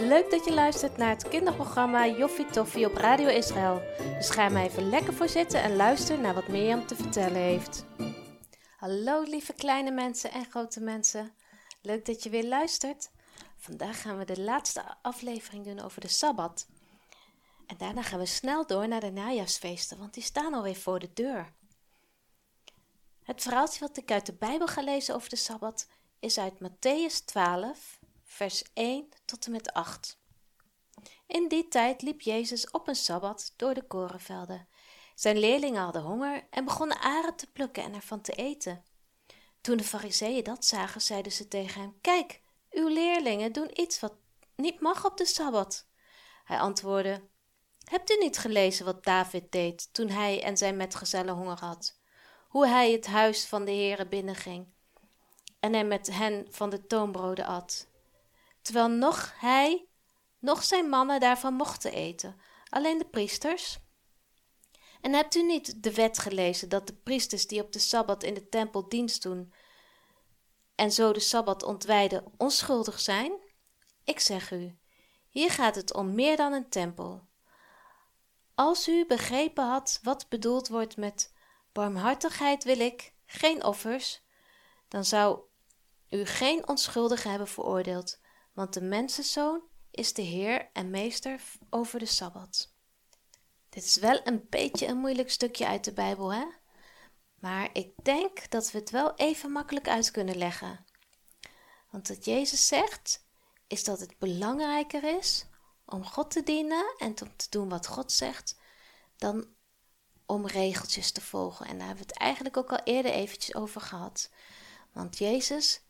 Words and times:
Leuk 0.00 0.30
dat 0.30 0.44
je 0.44 0.52
luistert 0.52 0.96
naar 0.96 1.08
het 1.08 1.28
kinderprogramma 1.28 2.06
Joffie 2.06 2.46
Toffie 2.46 2.86
op 2.86 2.94
Radio 2.94 3.28
Israël. 3.28 3.82
Dus 3.98 4.30
ga 4.30 4.48
maar 4.48 4.64
even 4.64 4.88
lekker 4.88 5.14
voor 5.14 5.28
zitten 5.28 5.62
en 5.62 5.76
luister 5.76 6.18
naar 6.18 6.34
wat 6.34 6.48
Mirjam 6.48 6.86
te 6.86 6.94
vertellen 6.94 7.40
heeft. 7.40 7.84
Hallo 8.76 9.22
lieve 9.22 9.52
kleine 9.52 9.90
mensen 9.90 10.30
en 10.32 10.44
grote 10.50 10.80
mensen. 10.80 11.32
Leuk 11.82 12.06
dat 12.06 12.22
je 12.22 12.30
weer 12.30 12.44
luistert. 12.44 13.10
Vandaag 13.56 14.00
gaan 14.00 14.18
we 14.18 14.24
de 14.24 14.40
laatste 14.40 14.82
aflevering 15.02 15.64
doen 15.64 15.80
over 15.80 16.00
de 16.00 16.08
Sabbat. 16.08 16.66
En 17.66 17.76
daarna 17.76 18.02
gaan 18.02 18.18
we 18.18 18.26
snel 18.26 18.66
door 18.66 18.88
naar 18.88 19.00
de 19.00 19.10
najaarsfeesten, 19.10 19.98
want 19.98 20.14
die 20.14 20.22
staan 20.22 20.54
alweer 20.54 20.76
voor 20.76 20.98
de 20.98 21.10
deur. 21.14 21.52
Het 23.22 23.42
verhaaltje 23.42 23.80
wat 23.80 23.96
ik 23.96 24.10
uit 24.10 24.26
de 24.26 24.34
Bijbel 24.34 24.66
ga 24.66 24.82
lezen 24.82 25.14
over 25.14 25.28
de 25.28 25.36
Sabbat 25.36 25.86
is 26.18 26.38
uit 26.38 26.54
Matthäus 26.54 27.24
12, 27.24 27.99
vers 28.30 28.64
1 28.74 29.08
tot 29.24 29.46
en 29.46 29.52
met 29.52 29.72
8. 29.72 30.18
In 31.26 31.48
die 31.48 31.68
tijd 31.68 32.02
liep 32.02 32.20
Jezus 32.20 32.70
op 32.70 32.88
een 32.88 32.96
Sabbat 32.96 33.52
door 33.56 33.74
de 33.74 33.82
korenvelden. 33.82 34.68
Zijn 35.14 35.38
leerlingen 35.38 35.82
hadden 35.82 36.02
honger 36.02 36.46
en 36.50 36.64
begonnen 36.64 37.00
aren 37.00 37.36
te 37.36 37.46
plukken 37.46 37.82
en 37.82 37.94
ervan 37.94 38.20
te 38.20 38.32
eten. 38.32 38.84
Toen 39.60 39.76
de 39.76 39.84
fariseeën 39.84 40.44
dat 40.44 40.64
zagen, 40.64 41.00
zeiden 41.00 41.32
ze 41.32 41.48
tegen 41.48 41.80
hem, 41.80 41.98
Kijk, 42.00 42.40
uw 42.70 42.88
leerlingen 42.88 43.52
doen 43.52 43.80
iets 43.80 44.00
wat 44.00 44.14
niet 44.56 44.80
mag 44.80 45.04
op 45.04 45.16
de 45.16 45.26
Sabbat. 45.26 45.86
Hij 46.44 46.58
antwoordde, 46.58 47.28
Hebt 47.84 48.10
u 48.10 48.16
niet 48.16 48.38
gelezen 48.38 48.84
wat 48.84 49.04
David 49.04 49.52
deed 49.52 49.94
toen 49.94 50.08
hij 50.08 50.42
en 50.42 50.56
zijn 50.56 50.76
metgezellen 50.76 51.34
honger 51.34 51.58
had? 51.60 51.98
Hoe 52.48 52.66
hij 52.66 52.92
het 52.92 53.06
huis 53.06 53.46
van 53.46 53.64
de 53.64 53.72
Heere 53.72 54.06
binnenging 54.06 54.66
en 55.60 55.72
hij 55.72 55.84
met 55.84 56.10
hen 56.12 56.46
van 56.50 56.70
de 56.70 56.86
toonbroden 56.86 57.46
at, 57.46 57.88
terwijl 58.70 58.96
nog 58.96 59.32
hij, 59.36 59.86
nog 60.38 60.64
zijn 60.64 60.88
mannen 60.88 61.20
daarvan 61.20 61.54
mochten 61.54 61.92
eten, 61.92 62.40
alleen 62.68 62.98
de 62.98 63.08
priesters. 63.08 63.78
En 65.00 65.12
hebt 65.12 65.34
u 65.34 65.42
niet 65.42 65.82
de 65.82 65.94
wet 65.94 66.18
gelezen 66.18 66.68
dat 66.68 66.86
de 66.86 66.94
priesters 66.94 67.46
die 67.46 67.62
op 67.62 67.72
de 67.72 67.78
Sabbat 67.78 68.22
in 68.22 68.34
de 68.34 68.48
tempel 68.48 68.88
dienst 68.88 69.22
doen 69.22 69.52
en 70.74 70.92
zo 70.92 71.12
de 71.12 71.20
Sabbat 71.20 71.62
ontwijden 71.62 72.24
onschuldig 72.36 73.00
zijn? 73.00 73.32
Ik 74.04 74.20
zeg 74.20 74.50
u, 74.50 74.78
hier 75.28 75.50
gaat 75.50 75.74
het 75.74 75.94
om 75.94 76.14
meer 76.14 76.36
dan 76.36 76.52
een 76.52 76.68
tempel. 76.68 77.28
Als 78.54 78.88
u 78.88 79.06
begrepen 79.06 79.64
had 79.64 80.00
wat 80.02 80.28
bedoeld 80.28 80.68
wordt 80.68 80.96
met 80.96 81.32
barmhartigheid 81.72 82.64
wil 82.64 82.80
ik, 82.80 83.12
geen 83.26 83.64
offers, 83.64 84.22
dan 84.88 85.04
zou 85.04 85.40
u 86.10 86.24
geen 86.24 86.68
onschuldige 86.68 87.28
hebben 87.28 87.48
veroordeeld, 87.48 88.18
want 88.52 88.74
de 88.74 88.82
mensenzoon 88.82 89.62
is 89.90 90.12
de 90.12 90.22
Heer 90.22 90.70
en 90.72 90.90
meester 90.90 91.42
over 91.70 91.98
de 91.98 92.06
Sabbat. 92.06 92.72
Dit 93.68 93.84
is 93.84 93.96
wel 93.96 94.20
een 94.24 94.46
beetje 94.48 94.86
een 94.86 94.98
moeilijk 94.98 95.30
stukje 95.30 95.66
uit 95.66 95.84
de 95.84 95.92
Bijbel, 95.92 96.32
hè? 96.32 96.46
Maar 97.34 97.70
ik 97.72 97.92
denk 98.02 98.50
dat 98.50 98.70
we 98.70 98.78
het 98.78 98.90
wel 98.90 99.14
even 99.14 99.52
makkelijk 99.52 99.88
uit 99.88 100.10
kunnen 100.10 100.36
leggen. 100.36 100.84
Want 101.90 102.08
wat 102.08 102.24
Jezus 102.24 102.66
zegt, 102.66 103.24
is 103.66 103.84
dat 103.84 104.00
het 104.00 104.18
belangrijker 104.18 105.18
is 105.18 105.46
om 105.84 106.04
God 106.04 106.30
te 106.30 106.42
dienen 106.42 106.94
en 106.98 107.22
om 107.22 107.36
te 107.36 107.46
doen 107.50 107.68
wat 107.68 107.86
God 107.86 108.12
zegt, 108.12 108.58
dan 109.16 109.46
om 110.26 110.46
regeltjes 110.46 111.10
te 111.10 111.20
volgen. 111.20 111.66
En 111.66 111.78
daar 111.78 111.86
hebben 111.86 112.06
we 112.06 112.12
het 112.12 112.22
eigenlijk 112.22 112.56
ook 112.56 112.72
al 112.72 112.80
eerder 112.84 113.12
eventjes 113.12 113.54
over 113.54 113.80
gehad. 113.80 114.30
Want 114.92 115.18
Jezus 115.18 115.80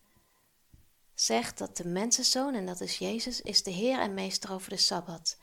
zegt 1.31 1.59
dat 1.59 1.77
de 1.77 1.89
mensenzoon, 1.89 2.55
en 2.55 2.67
dat 2.67 2.81
is 2.81 2.99
Jezus, 2.99 3.41
is 3.41 3.63
de 3.63 3.71
Heer 3.71 3.99
en 3.99 4.15
Meester 4.15 4.53
over 4.53 4.71
de 4.71 4.77
Sabbat. 4.77 5.39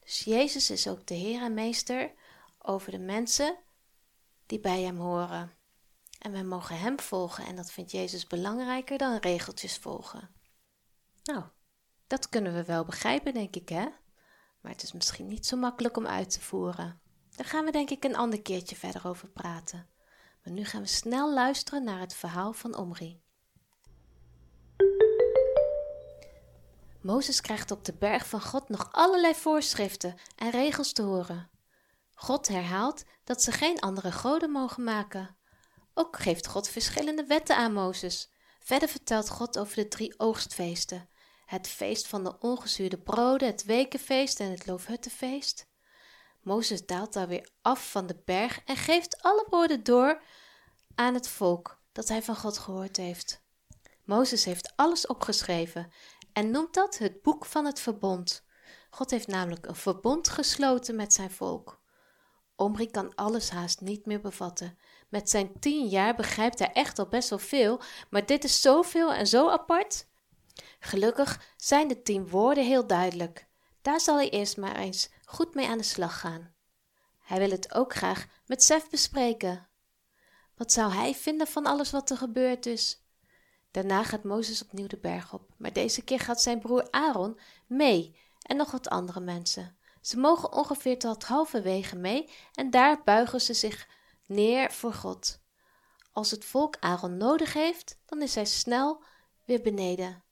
Dus 0.00 0.18
Jezus 0.24 0.70
is 0.70 0.88
ook 0.88 1.06
de 1.06 1.14
Heer 1.14 1.42
en 1.42 1.54
Meester 1.54 2.12
over 2.58 2.90
de 2.90 2.98
mensen 2.98 3.56
die 4.46 4.60
bij 4.60 4.82
Hem 4.82 4.98
horen. 4.98 5.52
En 6.18 6.32
wij 6.32 6.44
mogen 6.44 6.78
Hem 6.78 7.00
volgen 7.00 7.46
en 7.46 7.56
dat 7.56 7.70
vindt 7.70 7.90
Jezus 7.90 8.26
belangrijker 8.26 8.98
dan 8.98 9.16
regeltjes 9.16 9.76
volgen. 9.76 10.30
Nou, 11.24 11.44
dat 12.06 12.28
kunnen 12.28 12.54
we 12.54 12.64
wel 12.64 12.84
begrijpen, 12.84 13.34
denk 13.34 13.56
ik, 13.56 13.68
hè? 13.68 13.86
Maar 14.60 14.72
het 14.72 14.82
is 14.82 14.92
misschien 14.92 15.26
niet 15.26 15.46
zo 15.46 15.56
makkelijk 15.56 15.96
om 15.96 16.06
uit 16.06 16.30
te 16.30 16.40
voeren. 16.40 17.00
Daar 17.30 17.46
gaan 17.46 17.64
we 17.64 17.70
denk 17.70 17.90
ik 17.90 18.04
een 18.04 18.16
ander 18.16 18.42
keertje 18.42 18.76
verder 18.76 19.06
over 19.06 19.28
praten. 19.28 19.88
Maar 20.42 20.52
nu 20.52 20.64
gaan 20.64 20.82
we 20.82 20.88
snel 20.88 21.34
luisteren 21.34 21.84
naar 21.84 22.00
het 22.00 22.14
verhaal 22.14 22.52
van 22.52 22.76
Omri. 22.76 23.24
Mozes 27.06 27.40
krijgt 27.40 27.70
op 27.70 27.84
de 27.84 27.92
berg 27.92 28.26
van 28.26 28.40
God 28.42 28.68
nog 28.68 28.88
allerlei 28.92 29.34
voorschriften 29.34 30.16
en 30.36 30.50
regels 30.50 30.92
te 30.92 31.02
horen. 31.02 31.50
God 32.14 32.48
herhaalt 32.48 33.04
dat 33.24 33.42
ze 33.42 33.52
geen 33.52 33.80
andere 33.80 34.12
goden 34.12 34.50
mogen 34.50 34.84
maken. 34.84 35.36
Ook 35.94 36.18
geeft 36.18 36.46
God 36.46 36.68
verschillende 36.68 37.26
wetten 37.26 37.56
aan 37.56 37.72
Mozes. 37.72 38.30
Verder 38.60 38.88
vertelt 38.88 39.30
God 39.30 39.58
over 39.58 39.76
de 39.76 39.88
drie 39.88 40.18
oogstfeesten: 40.18 41.08
het 41.44 41.68
feest 41.68 42.06
van 42.06 42.24
de 42.24 42.38
ongezuurde 42.38 42.98
broden, 42.98 43.48
het 43.48 43.64
wekenfeest 43.64 44.40
en 44.40 44.50
het 44.50 44.66
loofhuttenfeest. 44.66 45.68
Mozes 46.42 46.86
daalt 46.86 47.12
daar 47.12 47.28
weer 47.28 47.50
af 47.62 47.90
van 47.90 48.06
de 48.06 48.22
berg 48.24 48.60
en 48.64 48.76
geeft 48.76 49.22
alle 49.22 49.46
woorden 49.50 49.84
door 49.84 50.22
aan 50.94 51.14
het 51.14 51.28
volk 51.28 51.78
dat 51.92 52.08
hij 52.08 52.22
van 52.22 52.36
God 52.36 52.58
gehoord 52.58 52.96
heeft. 52.96 53.44
Mozes 54.06 54.44
heeft 54.44 54.72
alles 54.76 55.06
opgeschreven 55.06 55.92
en 56.36 56.50
noemt 56.50 56.74
dat 56.74 56.98
het 56.98 57.22
boek 57.22 57.44
van 57.44 57.64
het 57.64 57.80
verbond. 57.80 58.44
God 58.90 59.10
heeft 59.10 59.26
namelijk 59.26 59.66
een 59.66 59.74
verbond 59.74 60.28
gesloten 60.28 60.96
met 60.96 61.12
zijn 61.12 61.30
volk. 61.30 61.80
Omri 62.56 62.90
kan 62.90 63.14
alles 63.14 63.50
haast 63.50 63.80
niet 63.80 64.06
meer 64.06 64.20
bevatten. 64.20 64.78
Met 65.08 65.30
zijn 65.30 65.58
tien 65.60 65.86
jaar 65.86 66.14
begrijpt 66.14 66.58
hij 66.58 66.72
echt 66.72 66.98
al 66.98 67.08
best 67.08 67.28
wel 67.28 67.38
veel, 67.38 67.80
maar 68.10 68.26
dit 68.26 68.44
is 68.44 68.60
zoveel 68.60 69.12
en 69.12 69.26
zo 69.26 69.50
apart. 69.50 70.06
Gelukkig 70.80 71.54
zijn 71.56 71.88
de 71.88 72.02
tien 72.02 72.28
woorden 72.28 72.64
heel 72.64 72.86
duidelijk. 72.86 73.46
Daar 73.82 74.00
zal 74.00 74.16
hij 74.16 74.30
eerst 74.30 74.56
maar 74.56 74.76
eens 74.76 75.10
goed 75.24 75.54
mee 75.54 75.68
aan 75.68 75.78
de 75.78 75.84
slag 75.84 76.20
gaan. 76.20 76.54
Hij 77.18 77.38
wil 77.38 77.50
het 77.50 77.74
ook 77.74 77.94
graag 77.94 78.26
met 78.46 78.62
Sef 78.62 78.90
bespreken. 78.90 79.68
Wat 80.56 80.72
zou 80.72 80.92
hij 80.92 81.14
vinden 81.14 81.46
van 81.46 81.66
alles 81.66 81.90
wat 81.90 82.10
er 82.10 82.16
gebeurd 82.16 82.66
is? 82.66 83.05
Daarna 83.76 84.04
gaat 84.04 84.24
Mozes 84.24 84.62
opnieuw 84.62 84.86
de 84.86 84.96
berg 84.96 85.32
op, 85.32 85.50
maar 85.56 85.72
deze 85.72 86.02
keer 86.02 86.20
gaat 86.20 86.42
zijn 86.42 86.58
broer 86.58 86.88
Aaron 86.90 87.38
mee 87.66 88.16
en 88.42 88.56
nog 88.56 88.70
wat 88.70 88.88
andere 88.88 89.20
mensen. 89.20 89.76
Ze 90.00 90.18
mogen 90.18 90.52
ongeveer 90.52 90.98
tot 90.98 91.24
halverwege 91.24 91.96
mee 91.96 92.30
en 92.54 92.70
daar 92.70 93.02
buigen 93.04 93.40
ze 93.40 93.54
zich 93.54 93.88
neer 94.26 94.72
voor 94.72 94.92
God. 94.92 95.40
Als 96.12 96.30
het 96.30 96.44
volk 96.44 96.76
Aaron 96.80 97.16
nodig 97.16 97.52
heeft, 97.52 97.98
dan 98.06 98.22
is 98.22 98.34
hij 98.34 98.44
snel 98.44 99.02
weer 99.44 99.60
beneden 99.60 100.24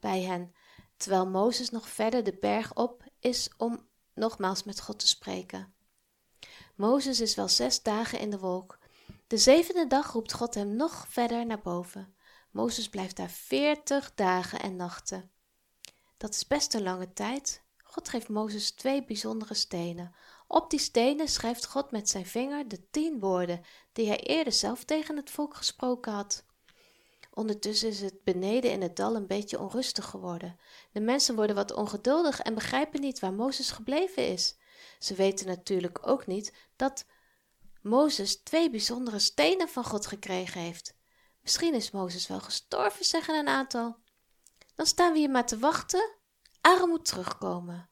bij 0.00 0.22
hen, 0.22 0.54
terwijl 0.96 1.26
Mozes 1.26 1.70
nog 1.70 1.88
verder 1.88 2.24
de 2.24 2.36
berg 2.40 2.74
op 2.74 3.04
is 3.20 3.50
om 3.56 3.88
nogmaals 4.14 4.62
met 4.62 4.80
God 4.80 4.98
te 4.98 5.08
spreken. 5.08 5.74
Mozes 6.74 7.20
is 7.20 7.34
wel 7.34 7.48
zes 7.48 7.82
dagen 7.82 8.18
in 8.18 8.30
de 8.30 8.38
wolk. 8.38 8.78
De 9.26 9.38
zevende 9.38 9.86
dag 9.86 10.12
roept 10.12 10.32
God 10.32 10.54
hem 10.54 10.76
nog 10.76 11.06
verder 11.08 11.46
naar 11.46 11.60
boven. 11.60 12.14
Mozes 12.50 12.88
blijft 12.88 13.16
daar 13.16 13.30
veertig 13.30 14.14
dagen 14.14 14.60
en 14.60 14.76
nachten. 14.76 15.30
Dat 16.16 16.34
is 16.34 16.46
best 16.46 16.74
een 16.74 16.82
lange 16.82 17.12
tijd. 17.12 17.62
God 17.76 18.08
geeft 18.08 18.28
Mozes 18.28 18.70
twee 18.70 19.04
bijzondere 19.04 19.54
stenen. 19.54 20.14
Op 20.46 20.70
die 20.70 20.78
stenen 20.78 21.28
schrijft 21.28 21.66
God 21.66 21.90
met 21.90 22.08
zijn 22.08 22.26
vinger 22.26 22.68
de 22.68 22.90
tien 22.90 23.20
woorden 23.20 23.60
die 23.92 24.06
hij 24.06 24.20
eerder 24.20 24.52
zelf 24.52 24.84
tegen 24.84 25.16
het 25.16 25.30
volk 25.30 25.56
gesproken 25.56 26.12
had. 26.12 26.44
Ondertussen 27.30 27.88
is 27.88 28.00
het 28.00 28.24
beneden 28.24 28.70
in 28.70 28.82
het 28.82 28.96
dal 28.96 29.16
een 29.16 29.26
beetje 29.26 29.60
onrustig 29.60 30.04
geworden. 30.04 30.58
De 30.92 31.00
mensen 31.00 31.34
worden 31.34 31.56
wat 31.56 31.72
ongeduldig 31.72 32.40
en 32.40 32.54
begrijpen 32.54 33.00
niet 33.00 33.18
waar 33.18 33.32
Mozes 33.32 33.70
gebleven 33.70 34.26
is. 34.26 34.56
Ze 34.98 35.14
weten 35.14 35.46
natuurlijk 35.46 36.06
ook 36.06 36.26
niet 36.26 36.52
dat 36.76 37.04
Mozes 37.82 38.42
twee 38.42 38.70
bijzondere 38.70 39.18
stenen 39.18 39.68
van 39.68 39.84
God 39.84 40.06
gekregen 40.06 40.60
heeft. 40.60 40.98
Misschien 41.50 41.74
is 41.74 41.90
Mozes 41.90 42.26
wel 42.26 42.40
gestorven, 42.40 43.04
zeggen 43.04 43.34
een 43.34 43.48
aantal. 43.48 43.96
Dan 44.74 44.86
staan 44.86 45.12
we 45.12 45.18
hier 45.18 45.30
maar 45.30 45.46
te 45.46 45.58
wachten. 45.58 46.16
Aaron 46.60 46.88
moet 46.88 47.04
terugkomen. 47.04 47.90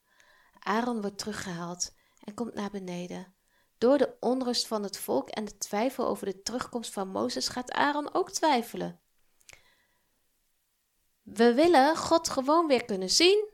Aaron 0.59 1.01
wordt 1.01 1.19
teruggehaald 1.19 1.95
en 2.25 2.35
komt 2.35 2.55
naar 2.55 2.71
beneden. 2.71 3.35
Door 3.79 3.99
de 3.99 4.17
onrust 4.21 4.67
van 4.67 4.83
het 4.83 4.99
volk 4.99 5.29
en 5.29 5.45
de 5.45 5.57
twijfel 5.57 6.07
over 6.07 6.27
de 6.27 6.43
terugkomst 6.43 6.93
van 6.93 7.09
Mozes 7.09 7.49
gaat 7.49 7.73
Aaron 7.73 8.15
ook 8.15 8.31
twijfelen. 8.31 9.01
We 11.23 11.55
willen 11.55 11.97
God 11.97 12.29
gewoon 12.29 12.67
weer 12.67 12.85
kunnen 12.85 13.11
zien. 13.11 13.49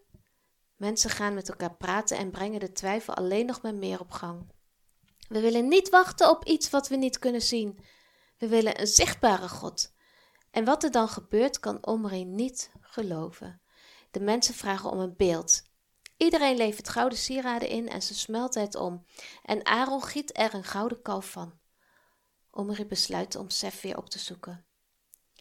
Mensen 0.76 1.10
gaan 1.10 1.34
met 1.34 1.48
elkaar 1.48 1.76
praten 1.76 2.16
en 2.16 2.30
brengen 2.30 2.60
de 2.60 2.72
twijfel 2.72 3.14
alleen 3.14 3.46
nog 3.46 3.62
maar 3.62 3.74
meer 3.74 4.00
op 4.00 4.10
gang. 4.10 4.52
We 5.28 5.40
willen 5.40 5.68
niet 5.68 5.88
wachten 5.88 6.30
op 6.30 6.44
iets 6.44 6.70
wat 6.70 6.88
we 6.88 6.96
niet 6.96 7.18
kunnen 7.18 7.42
zien. 7.42 7.84
We 8.38 8.48
willen 8.48 8.80
een 8.80 8.86
zichtbare 8.86 9.48
God. 9.48 9.93
En 10.54 10.64
wat 10.64 10.84
er 10.84 10.90
dan 10.90 11.08
gebeurt, 11.08 11.60
kan 11.60 11.86
Omri 11.86 12.24
niet 12.24 12.70
geloven. 12.80 13.60
De 14.10 14.20
mensen 14.20 14.54
vragen 14.54 14.90
om 14.90 14.98
een 14.98 15.16
beeld. 15.16 15.62
Iedereen 16.16 16.56
levert 16.56 16.88
gouden 16.88 17.18
sieraden 17.18 17.68
in 17.68 17.88
en 17.88 18.02
ze 18.02 18.14
smelten 18.14 18.62
het 18.62 18.74
om. 18.74 19.04
En 19.42 19.66
Aaron 19.66 20.02
giet 20.02 20.38
er 20.38 20.54
een 20.54 20.64
gouden 20.64 21.02
kalf 21.02 21.30
van. 21.30 21.58
Omri 22.50 22.86
besluit 22.86 23.36
om 23.36 23.50
Sef 23.50 23.80
weer 23.80 23.96
op 23.96 24.10
te 24.10 24.18
zoeken. 24.18 24.66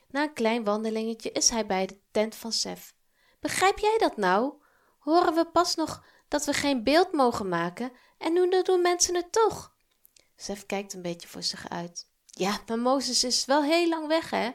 Na 0.10 0.24
een 0.24 0.33
klein 0.33 0.63
wandelingetje 0.63 1.31
is 1.31 1.50
hij 1.50 1.65
bij 1.65 1.86
de 1.86 2.00
tent 2.12 2.36
van 2.36 2.51
Sef. 2.51 2.95
Begrijp 3.39 3.80
jij 3.80 3.98
dat 3.98 4.18
nou? 4.18 4.54
Horen 5.00 5.33
we 5.33 5.45
pas 5.45 5.75
nog 5.75 6.06
dat 6.27 6.45
we 6.45 6.54
geen 6.54 6.83
beeld 6.83 7.12
mogen 7.12 7.50
maken 7.50 7.92
en 8.18 8.33
nu 8.33 8.62
doen 8.63 8.81
mensen 8.81 9.15
het 9.15 9.31
toch? 9.31 9.75
Sef 10.36 10.65
kijkt 10.65 10.94
een 10.94 11.01
beetje 11.01 11.27
voor 11.27 11.44
zich 11.44 11.69
uit. 11.69 12.12
Ja, 12.25 12.60
maar 12.65 12.80
Mozes 12.80 13.24
is 13.24 13.45
wel 13.45 13.63
heel 13.63 13.89
lang 13.89 14.07
weg, 14.07 14.30
hè? 14.30 14.51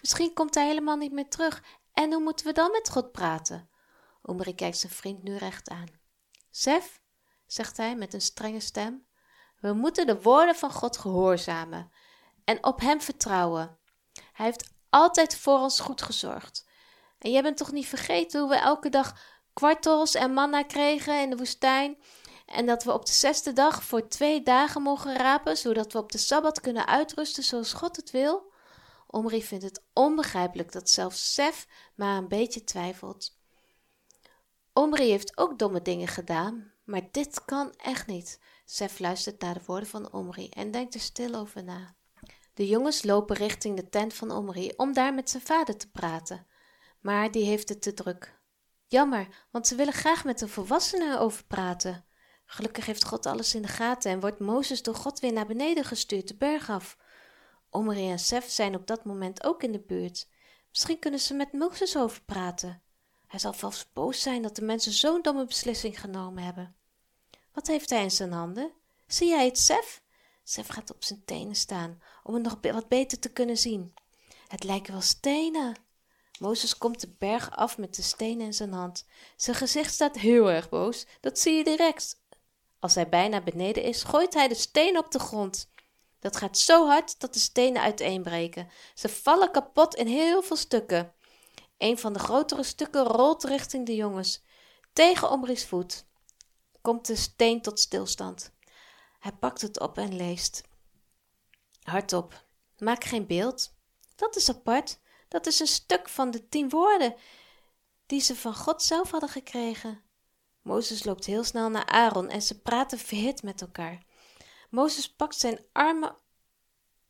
Misschien 0.00 0.34
komt 0.34 0.54
hij 0.54 0.66
helemaal 0.66 0.96
niet 0.96 1.12
meer 1.12 1.28
terug. 1.28 1.62
En 1.92 2.12
hoe 2.12 2.22
moeten 2.22 2.46
we 2.46 2.52
dan 2.52 2.70
met 2.70 2.90
God 2.90 3.12
praten? 3.12 3.70
Omri 4.22 4.54
kijkt 4.54 4.78
zijn 4.78 4.92
vriend 4.92 5.22
nu 5.22 5.36
recht 5.36 5.68
aan. 5.68 5.86
Sef, 6.50 7.00
zegt 7.46 7.76
hij 7.76 7.96
met 7.96 8.14
een 8.14 8.20
strenge 8.20 8.60
stem, 8.60 9.06
we 9.60 9.72
moeten 9.72 10.06
de 10.06 10.22
woorden 10.22 10.54
van 10.54 10.72
God 10.72 10.96
gehoorzamen 10.96 11.90
en 12.44 12.64
op 12.64 12.80
hem 12.80 13.00
vertrouwen. 13.00 13.78
Hij 14.32 14.46
heeft 14.46 14.70
altijd 14.90 15.36
voor 15.36 15.58
ons 15.58 15.80
goed 15.80 16.02
gezorgd. 16.02 16.68
En 17.18 17.30
jij 17.30 17.42
bent 17.42 17.56
toch 17.56 17.72
niet 17.72 17.86
vergeten 17.86 18.40
hoe 18.40 18.48
we 18.48 18.56
elke 18.56 18.88
dag 18.88 19.16
kwartels 19.52 20.14
en 20.14 20.32
manna 20.32 20.62
kregen 20.62 21.20
in 21.20 21.30
de 21.30 21.36
woestijn? 21.36 21.98
En 22.46 22.66
dat 22.66 22.84
we 22.84 22.92
op 22.92 23.06
de 23.06 23.12
zesde 23.12 23.52
dag 23.52 23.84
voor 23.84 24.08
twee 24.08 24.42
dagen 24.42 24.82
mogen 24.82 25.16
rapen, 25.16 25.56
zodat 25.56 25.92
we 25.92 25.98
op 25.98 26.12
de 26.12 26.18
sabbat 26.18 26.60
kunnen 26.60 26.86
uitrusten 26.86 27.42
zoals 27.42 27.72
God 27.72 27.96
het 27.96 28.10
wil? 28.10 28.49
Omri 29.10 29.42
vindt 29.42 29.64
het 29.64 29.82
onbegrijpelijk 29.92 30.72
dat 30.72 30.90
zelfs 30.90 31.34
Sef 31.34 31.66
maar 31.94 32.16
een 32.16 32.28
beetje 32.28 32.64
twijfelt. 32.64 33.38
Omri 34.72 35.10
heeft 35.10 35.38
ook 35.38 35.58
domme 35.58 35.82
dingen 35.82 36.08
gedaan, 36.08 36.72
maar 36.84 37.08
dit 37.10 37.44
kan 37.44 37.74
echt 37.76 38.06
niet. 38.06 38.40
Sef 38.64 38.98
luistert 38.98 39.40
naar 39.40 39.54
de 39.54 39.64
woorden 39.66 39.88
van 39.88 40.12
Omri 40.12 40.48
en 40.48 40.70
denkt 40.70 40.94
er 40.94 41.00
stil 41.00 41.34
over 41.34 41.64
na. 41.64 41.94
De 42.54 42.66
jongens 42.66 43.02
lopen 43.02 43.36
richting 43.36 43.76
de 43.76 43.88
tent 43.88 44.14
van 44.14 44.30
Omri 44.30 44.72
om 44.76 44.92
daar 44.92 45.14
met 45.14 45.30
zijn 45.30 45.42
vader 45.42 45.76
te 45.76 45.90
praten. 45.90 46.46
Maar 47.00 47.30
die 47.30 47.44
heeft 47.44 47.68
het 47.68 47.82
te 47.82 47.94
druk. 47.94 48.38
Jammer, 48.86 49.46
want 49.50 49.66
ze 49.66 49.74
willen 49.74 49.92
graag 49.92 50.24
met 50.24 50.40
een 50.40 50.48
volwassene 50.48 51.18
over 51.18 51.44
praten. 51.44 52.04
Gelukkig 52.44 52.86
heeft 52.86 53.04
God 53.04 53.26
alles 53.26 53.54
in 53.54 53.62
de 53.62 53.68
gaten 53.68 54.10
en 54.10 54.20
wordt 54.20 54.38
Mozes 54.38 54.82
door 54.82 54.94
God 54.94 55.20
weer 55.20 55.32
naar 55.32 55.46
beneden 55.46 55.84
gestuurd, 55.84 56.28
de 56.28 56.36
berg 56.36 56.70
af. 56.70 56.96
Omri 57.70 58.10
en 58.10 58.18
Sef 58.18 58.50
zijn 58.50 58.74
op 58.74 58.86
dat 58.86 59.04
moment 59.04 59.44
ook 59.44 59.62
in 59.62 59.72
de 59.72 59.80
buurt. 59.80 60.28
Misschien 60.70 60.98
kunnen 60.98 61.20
ze 61.20 61.34
met 61.34 61.52
Mozes 61.52 61.96
over 61.96 62.22
praten. 62.22 62.82
Hij 63.26 63.38
zal 63.38 63.52
vast 63.52 63.92
boos 63.92 64.22
zijn 64.22 64.42
dat 64.42 64.56
de 64.56 64.62
mensen 64.62 64.92
zo'n 64.92 65.22
domme 65.22 65.46
beslissing 65.46 66.00
genomen 66.00 66.42
hebben. 66.42 66.74
Wat 67.52 67.66
heeft 67.66 67.90
hij 67.90 68.02
in 68.02 68.10
zijn 68.10 68.32
handen? 68.32 68.72
Zie 69.06 69.28
jij 69.28 69.44
het, 69.44 69.58
Sef? 69.58 70.02
Sef 70.44 70.66
gaat 70.68 70.94
op 70.94 71.04
zijn 71.04 71.24
tenen 71.24 71.54
staan 71.54 72.02
om 72.22 72.34
het 72.34 72.42
nog 72.42 72.58
wat 72.60 72.88
beter 72.88 73.18
te 73.18 73.32
kunnen 73.32 73.56
zien. 73.56 73.94
Het 74.48 74.64
lijken 74.64 74.92
wel 74.92 75.02
stenen. 75.02 75.76
Mozes 76.38 76.78
komt 76.78 77.00
de 77.00 77.14
berg 77.18 77.56
af 77.56 77.78
met 77.78 77.94
de 77.94 78.02
stenen 78.02 78.46
in 78.46 78.54
zijn 78.54 78.72
hand. 78.72 79.06
Zijn 79.36 79.56
gezicht 79.56 79.92
staat 79.92 80.18
heel 80.18 80.50
erg 80.50 80.68
boos, 80.68 81.06
dat 81.20 81.38
zie 81.38 81.54
je 81.54 81.64
direct. 81.64 82.20
Als 82.78 82.94
hij 82.94 83.08
bijna 83.08 83.40
beneden 83.40 83.82
is, 83.82 84.02
gooit 84.02 84.34
hij 84.34 84.48
de 84.48 84.54
steen 84.54 84.98
op 84.98 85.10
de 85.10 85.18
grond. 85.18 85.70
Dat 86.20 86.36
gaat 86.36 86.58
zo 86.58 86.86
hard 86.86 87.20
dat 87.20 87.34
de 87.34 87.40
stenen 87.40 87.82
uiteenbreken. 87.82 88.68
Ze 88.94 89.08
vallen 89.08 89.50
kapot 89.50 89.94
in 89.94 90.06
heel 90.06 90.42
veel 90.42 90.56
stukken. 90.56 91.14
Een 91.78 91.98
van 91.98 92.12
de 92.12 92.18
grotere 92.18 92.62
stukken 92.62 93.04
rolt 93.04 93.44
richting 93.44 93.86
de 93.86 93.94
jongens. 93.94 94.42
Tegen 94.92 95.30
Omri's 95.30 95.66
voet 95.66 96.06
komt 96.80 97.06
de 97.06 97.16
steen 97.16 97.62
tot 97.62 97.80
stilstand. 97.80 98.52
Hij 99.18 99.32
pakt 99.32 99.60
het 99.60 99.80
op 99.80 99.98
en 99.98 100.16
leest. 100.16 100.62
Hardop, 101.82 102.44
maak 102.78 103.04
geen 103.04 103.26
beeld. 103.26 103.74
Dat 104.16 104.36
is 104.36 104.48
apart. 104.48 104.98
Dat 105.28 105.46
is 105.46 105.60
een 105.60 105.66
stuk 105.66 106.08
van 106.08 106.30
de 106.30 106.48
tien 106.48 106.68
woorden 106.68 107.14
die 108.06 108.20
ze 108.20 108.36
van 108.36 108.54
God 108.54 108.82
zelf 108.82 109.10
hadden 109.10 109.28
gekregen. 109.28 110.02
Mozes 110.62 111.04
loopt 111.04 111.24
heel 111.24 111.44
snel 111.44 111.68
naar 111.68 111.86
Aaron 111.86 112.28
en 112.28 112.42
ze 112.42 112.60
praten 112.60 112.98
verhit 112.98 113.42
met 113.42 113.60
elkaar. 113.60 114.02
Mozes 114.70 115.14
pakt 115.14 115.36
zijn 115.36 115.58
armen, 115.72 116.16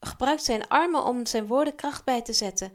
gebruikt 0.01 0.45
zijn 0.45 0.69
armen 0.69 1.05
om 1.05 1.27
zijn 1.27 1.47
woorden 1.47 1.75
kracht 1.75 2.05
bij 2.05 2.23
te 2.23 2.33
zetten. 2.33 2.73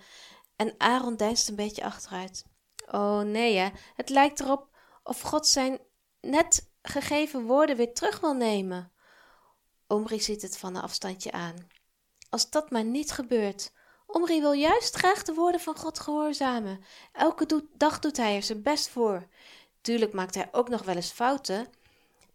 En 0.56 0.76
Aaron 0.78 1.16
deinst 1.16 1.50
een 1.50 1.56
beetje 1.56 1.84
achteruit. 1.84 2.46
Oh 2.92 3.20
nee, 3.20 3.58
hè? 3.58 3.70
het 3.96 4.10
lijkt 4.10 4.40
erop 4.40 4.70
of 5.04 5.22
God 5.22 5.48
zijn 5.48 5.80
net 6.22 6.70
gegeven 6.82 7.46
woorden 7.46 7.76
weer 7.76 7.94
terug 7.94 8.20
wil 8.20 8.34
nemen. 8.34 8.92
Omri 9.88 10.20
ziet 10.20 10.42
het 10.42 10.58
van 10.58 10.76
een 10.76 10.82
afstandje 10.82 11.32
aan. 11.32 11.68
Als 12.30 12.50
dat 12.50 12.72
maar 12.72 12.84
niet 12.84 13.12
gebeurt. 13.12 13.72
Omri 14.06 14.42
wil 14.42 14.52
juist 14.52 14.96
graag 14.96 15.24
de 15.24 15.34
woorden 15.34 15.62
van 15.62 15.78
God 15.78 16.00
gehoorzamen. 16.00 16.84
Elke 17.12 17.68
dag 17.74 18.00
doet 18.00 18.18
hij 18.18 18.36
er 18.36 18.44
zijn 18.44 18.62
best 18.62 18.90
voor. 18.90 19.28
Tuurlijk 19.82 20.14
maakt 20.14 20.36
hij 20.36 20.50
ook 20.52 20.70
nog 20.70 20.84
wel 20.84 20.96
eens 20.96 21.12
fouten, 21.12 21.68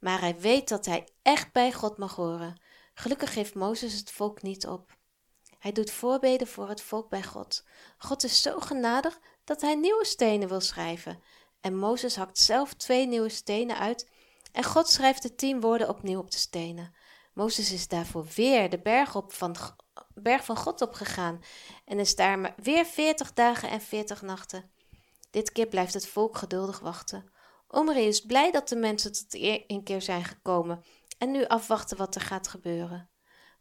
maar 0.00 0.20
hij 0.20 0.38
weet 0.38 0.68
dat 0.68 0.86
hij 0.86 1.08
echt 1.22 1.52
bij 1.52 1.72
God 1.72 1.98
mag 1.98 2.14
horen. 2.14 2.60
Gelukkig 2.94 3.32
geeft 3.32 3.54
Mozes 3.54 3.92
het 3.92 4.10
volk 4.10 4.42
niet 4.42 4.66
op. 4.66 4.98
Hij 5.58 5.72
doet 5.72 5.90
voorbeden 5.90 6.46
voor 6.46 6.68
het 6.68 6.82
volk 6.82 7.08
bij 7.08 7.22
God. 7.22 7.64
God 7.98 8.24
is 8.24 8.42
zo 8.42 8.60
genadig 8.60 9.20
dat 9.44 9.60
hij 9.60 9.74
nieuwe 9.74 10.04
stenen 10.04 10.48
wil 10.48 10.60
schrijven. 10.60 11.22
En 11.60 11.76
Mozes 11.76 12.16
hakt 12.16 12.38
zelf 12.38 12.74
twee 12.74 13.06
nieuwe 13.06 13.28
stenen 13.28 13.78
uit 13.78 14.08
en 14.52 14.64
God 14.64 14.88
schrijft 14.88 15.22
de 15.22 15.34
tien 15.34 15.60
woorden 15.60 15.88
opnieuw 15.88 16.18
op 16.18 16.30
de 16.30 16.38
stenen. 16.38 16.94
Mozes 17.32 17.72
is 17.72 17.88
daarvoor 17.88 18.26
weer 18.34 18.70
de 18.70 18.78
berg, 18.78 19.16
op 19.16 19.32
van, 19.32 19.56
berg 20.14 20.44
van 20.44 20.56
God 20.56 20.80
opgegaan 20.80 21.42
en 21.84 21.98
is 21.98 22.16
daar 22.16 22.54
weer 22.56 22.86
veertig 22.86 23.32
dagen 23.32 23.70
en 23.70 23.80
veertig 23.80 24.22
nachten. 24.22 24.70
Dit 25.30 25.52
keer 25.52 25.66
blijft 25.66 25.94
het 25.94 26.08
volk 26.08 26.36
geduldig 26.36 26.78
wachten. 26.78 27.32
Omri 27.70 28.06
is 28.06 28.20
blij 28.20 28.50
dat 28.50 28.68
de 28.68 28.76
mensen 28.76 29.12
tot 29.12 29.26
een 29.66 29.82
keer 29.84 30.02
zijn 30.02 30.24
gekomen 30.24 30.84
en 31.18 31.30
nu 31.30 31.44
afwachten 31.46 31.96
wat 31.96 32.14
er 32.14 32.20
gaat 32.20 32.48
gebeuren. 32.48 33.10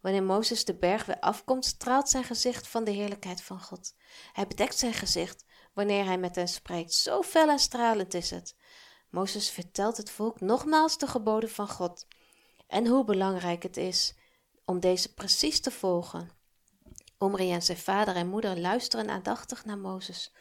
Wanneer 0.00 0.22
Mozes 0.22 0.64
de 0.64 0.74
berg 0.74 1.04
weer 1.04 1.20
afkomt, 1.20 1.64
straalt 1.64 2.08
zijn 2.08 2.24
gezicht 2.24 2.68
van 2.68 2.84
de 2.84 2.90
heerlijkheid 2.90 3.42
van 3.42 3.60
God. 3.60 3.94
Hij 4.32 4.46
bedekt 4.46 4.78
zijn 4.78 4.92
gezicht 4.92 5.44
wanneer 5.74 6.04
hij 6.04 6.18
met 6.18 6.34
hen 6.34 6.48
spreekt. 6.48 6.94
Zo 6.94 7.22
fel 7.22 7.48
en 7.48 7.58
stralend 7.58 8.14
is 8.14 8.30
het. 8.30 8.56
Mozes 9.10 9.50
vertelt 9.50 9.96
het 9.96 10.10
volk 10.10 10.40
nogmaals 10.40 10.98
de 10.98 11.06
geboden 11.06 11.50
van 11.50 11.68
God 11.68 12.06
en 12.66 12.86
hoe 12.86 13.04
belangrijk 13.04 13.62
het 13.62 13.76
is 13.76 14.14
om 14.64 14.80
deze 14.80 15.14
precies 15.14 15.60
te 15.60 15.70
volgen. 15.70 16.30
Omri 17.18 17.52
en 17.52 17.62
zijn 17.62 17.78
vader 17.78 18.16
en 18.16 18.28
moeder 18.28 18.58
luisteren 18.58 19.10
aandachtig 19.10 19.64
naar 19.64 19.78
Mozes. 19.78 20.32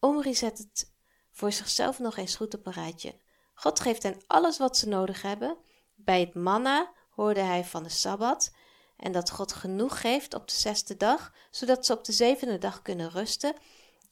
Omri 0.00 0.34
zet 0.34 0.58
het 0.58 0.93
voor 1.34 1.52
zichzelf 1.52 1.98
nog 1.98 2.16
eens 2.16 2.36
goed 2.36 2.54
op 2.54 2.66
een 2.66 2.72
rijtje. 2.72 3.14
God 3.54 3.80
geeft 3.80 4.02
hen 4.02 4.22
alles 4.26 4.58
wat 4.58 4.76
ze 4.76 4.88
nodig 4.88 5.22
hebben. 5.22 5.56
Bij 5.94 6.20
het 6.20 6.34
manna 6.34 6.92
hoorde 7.10 7.40
hij 7.40 7.64
van 7.64 7.82
de 7.82 7.88
Sabbat 7.88 8.52
en 8.96 9.12
dat 9.12 9.30
God 9.30 9.52
genoeg 9.52 10.00
geeft 10.00 10.34
op 10.34 10.48
de 10.48 10.54
zesde 10.54 10.96
dag, 10.96 11.32
zodat 11.50 11.86
ze 11.86 11.92
op 11.92 12.04
de 12.04 12.12
zevende 12.12 12.58
dag 12.58 12.82
kunnen 12.82 13.10
rusten 13.10 13.54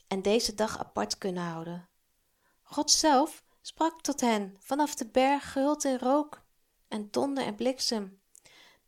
en 0.09 0.23
deze 0.23 0.55
dag 0.55 0.79
apart 0.79 1.19
kunnen 1.19 1.43
houden. 1.43 1.89
God 2.63 2.91
zelf 2.91 3.45
sprak 3.61 4.01
tot 4.01 4.21
hen 4.21 4.57
vanaf 4.59 4.95
de 4.95 5.07
berg 5.07 5.53
gehuld 5.53 5.85
in 5.85 5.99
rook 5.99 6.43
en 6.89 7.09
donder 7.11 7.45
en 7.45 7.55
bliksem. 7.55 8.21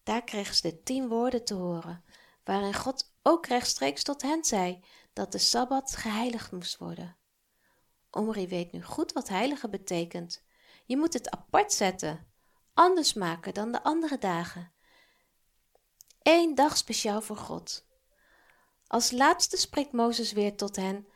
Daar 0.03 0.25
kregen 0.25 0.55
ze 0.55 0.63
de 0.63 0.83
tien 0.83 1.09
woorden 1.09 1.45
te 1.45 1.55
horen, 1.55 2.05
waarin 2.45 2.75
God 2.75 3.13
ook 3.23 3.47
rechtstreeks 3.47 4.03
tot 4.03 4.23
hen 4.23 4.45
zei 4.45 4.85
dat 5.13 5.33
de 5.33 5.39
Sabbat 5.39 5.97
geheiligd 5.97 6.53
moest 6.53 6.79
worden. 6.79 7.17
Omri 8.15 8.49
weet 8.49 8.73
nu 8.73 8.83
goed 8.83 9.13
wat 9.13 9.29
heilige 9.29 9.69
betekent. 9.69 10.43
Je 10.85 10.97
moet 10.97 11.13
het 11.13 11.31
apart 11.31 11.73
zetten, 11.73 12.27
anders 12.75 13.15
maken 13.15 13.55
dan 13.55 13.73
de 13.73 13.83
andere 13.83 14.19
dagen. 14.19 14.73
Eén 16.23 16.55
dag 16.55 16.77
speciaal 16.77 17.21
voor 17.21 17.37
God. 17.37 17.87
Als 18.87 19.11
laatste 19.11 19.57
spreekt 19.57 19.93
Mozes 19.93 20.33
weer 20.33 20.57
tot 20.57 20.77
hen, 20.77 21.07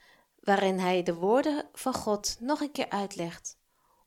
waarin 0.41 0.79
hij 0.79 1.03
de 1.03 1.15
woorden 1.15 1.69
van 1.73 1.95
God 1.95 2.37
nog 2.41 2.61
een 2.61 2.73
keer 2.73 2.91
uitlegt. 2.91 3.59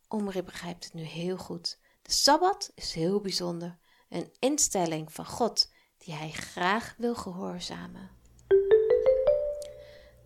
Omri 0.07 0.43
begrijpt 0.43 0.83
het 0.83 0.93
nu 0.93 1.03
heel 1.03 1.37
goed. 1.37 1.79
De 2.01 2.11
Sabbat 2.11 2.71
is 2.75 2.93
heel 2.93 3.21
bijzonder, 3.21 3.79
een 4.09 4.33
instelling 4.39 5.13
van 5.13 5.25
God 5.25 5.71
die 5.97 6.13
hij 6.13 6.31
graag 6.31 6.95
wil 6.97 7.15
gehoorzamen. 7.15 8.20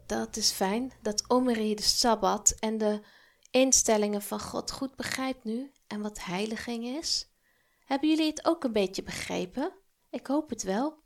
Dat 0.06 0.36
is 0.36 0.52
fijn 0.52 0.92
dat 1.02 1.28
Omri 1.28 1.76
de 1.76 1.82
Sabbat 1.82 2.56
en 2.60 2.78
de 2.78 3.02
instellingen 3.52 4.22
van 4.22 4.40
God 4.40 4.72
goed 4.72 4.96
begrijpt 4.96 5.44
nu 5.44 5.72
en 5.88 6.02
wat 6.02 6.24
heiliging 6.24 6.86
is. 6.86 7.30
Hebben 7.86 8.10
jullie 8.10 8.30
het 8.30 8.46
ook 8.46 8.64
een 8.64 8.74
beetje 8.74 9.04
begrepen? 9.04 9.74
Ik 10.10 10.28
hoop 10.28 10.50
het 10.50 10.64
wel. 10.64 11.04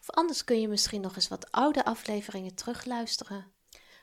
Of 0.00 0.10
anders 0.10 0.44
kun 0.44 0.60
je 0.60 0.68
misschien 0.68 1.00
nog 1.00 1.16
eens 1.16 1.28
wat 1.28 1.50
oude 1.50 1.84
afleveringen 1.84 2.54
terugluisteren. 2.54 3.52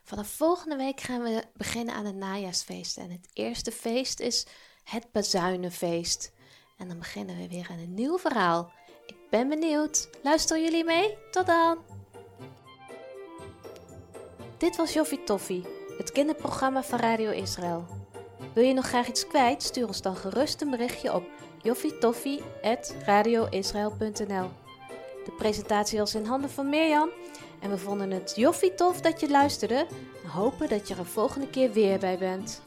Vanaf 0.04 0.28
volgende 0.28 0.76
week 0.76 1.02
gaan 1.02 1.24
we 1.24 1.44
beginnen 1.54 1.96
aan 1.96 2.06
het 2.06 2.16
najaarsfeest. 2.16 2.98
En 2.98 3.12
het 3.12 3.30
eerste 3.34 3.72
feest 3.72 4.20
is 4.20 4.46
het 4.84 5.12
Bazuinenfeest. 5.12 6.32
En 6.78 6.88
dan 6.88 6.98
beginnen 6.98 7.38
we 7.38 7.48
weer 7.48 7.68
aan 7.70 7.80
een 7.80 7.94
nieuw 7.94 8.18
verhaal. 8.18 8.72
Ik 9.06 9.30
ben 9.30 9.50
benieuwd. 9.50 10.10
Luisteren 10.24 10.64
jullie 10.64 10.84
mee? 10.84 11.18
Tot 11.32 11.46
dan! 11.46 12.01
Dit 14.62 14.76
was 14.76 14.94
Joffie 14.94 15.24
Toffie, 15.24 15.66
het 15.98 16.12
kinderprogramma 16.12 16.84
van 16.84 17.00
Radio 17.00 17.32
Israël. 17.32 17.86
Wil 18.54 18.64
je 18.64 18.74
nog 18.74 18.88
graag 18.88 19.08
iets 19.08 19.28
kwijt? 19.28 19.64
Stuur 19.64 19.88
ons 19.88 20.02
dan 20.02 20.16
gerust 20.16 20.62
een 20.62 20.70
berichtje 20.70 21.14
op 21.14 21.24
joffietoffie.radioisrael.nl 21.62 24.50
De 25.26 25.32
presentatie 25.38 26.00
was 26.00 26.16
in 26.16 26.26
handen 26.26 26.50
van 26.50 26.70
Mirjam 26.70 27.10
en 27.60 27.70
we 27.70 27.78
vonden 27.78 28.12
het 28.12 28.34
joffie 28.36 28.76
tof 28.76 29.02
dat 29.02 29.20
je 29.20 29.30
luisterde 29.30 29.88
en 30.24 30.30
hopen 30.30 30.70
dat 30.70 30.88
je 30.88 30.96
er 30.96 31.06
volgende 31.06 31.50
keer 31.50 31.72
weer 31.72 32.00
bij 32.00 32.18
bent. 32.18 32.62